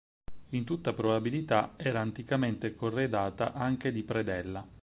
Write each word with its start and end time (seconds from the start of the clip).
In 0.49 0.63
tutta 0.63 0.93
probabilità 0.95 1.73
era 1.77 1.99
anticamente 1.99 2.73
corredata 2.73 3.53
anche 3.53 3.91
di 3.91 4.01
predella. 4.03 4.67